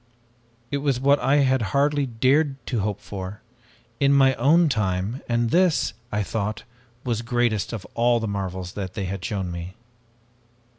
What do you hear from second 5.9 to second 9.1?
I thought, was greatest of all the marvels they